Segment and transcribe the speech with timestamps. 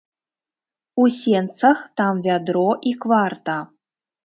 [1.03, 3.61] У сенцах там вядро і кварта.